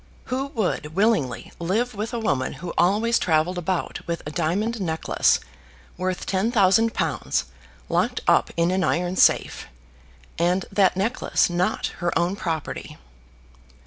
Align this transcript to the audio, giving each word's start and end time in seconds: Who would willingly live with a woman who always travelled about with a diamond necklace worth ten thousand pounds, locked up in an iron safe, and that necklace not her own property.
Who 0.33 0.47
would 0.55 0.95
willingly 0.95 1.51
live 1.59 1.93
with 1.93 2.11
a 2.11 2.17
woman 2.19 2.53
who 2.53 2.73
always 2.75 3.19
travelled 3.19 3.59
about 3.59 3.99
with 4.07 4.23
a 4.25 4.31
diamond 4.31 4.81
necklace 4.81 5.39
worth 5.95 6.25
ten 6.25 6.51
thousand 6.51 6.95
pounds, 6.95 7.45
locked 7.87 8.19
up 8.27 8.49
in 8.57 8.71
an 8.71 8.83
iron 8.83 9.15
safe, 9.15 9.67
and 10.39 10.65
that 10.71 10.97
necklace 10.97 11.51
not 11.51 11.93
her 11.99 12.11
own 12.17 12.35
property. 12.35 12.97